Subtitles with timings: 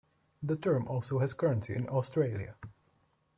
[0.41, 2.55] The term also has currency in Australia.